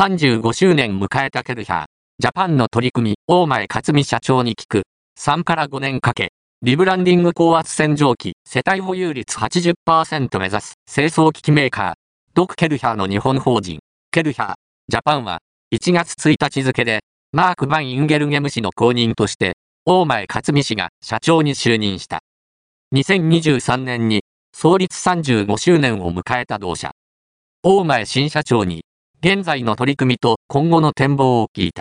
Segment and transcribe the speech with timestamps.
[0.00, 1.84] 35周年迎えたケルヒャー、
[2.18, 4.84] ジャパンの取り組み、大前克美社長に聞く、
[5.20, 11.92] 3から5年かけ、リブランディング高圧洗浄機、世帯保有率80%目指す、清掃機器メーカー、
[12.32, 14.54] ドクケルヒャーの日本法人、ケルヒャー、
[14.88, 15.40] ジャパンは、
[15.74, 17.00] 1月1日付で、
[17.32, 19.52] マーク・バン・インゲルゲム氏の後任として、
[19.84, 22.20] 大前克美氏が社長に就任した。
[22.94, 24.22] 2023年に、
[24.56, 26.92] 創立35周年を迎えた同社。
[27.62, 28.80] 大前新社長に、
[29.22, 31.78] 現在の取り組みと今後の展望を聞いた。